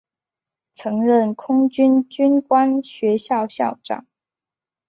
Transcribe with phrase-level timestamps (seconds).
[0.73, 4.07] 曾任空军军官学校校长。